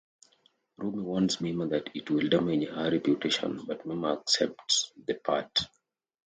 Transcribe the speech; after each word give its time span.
Rumi 0.77 1.03
warns 1.03 1.39
Mima 1.41 1.67
that 1.67 1.91
it 1.93 2.09
will 2.09 2.27
damage 2.27 2.67
her 2.69 2.89
reputation, 2.89 3.63
but 3.67 3.85
Mima 3.85 4.13
accepts 4.13 4.91
the 5.05 5.13
part. 5.13 5.67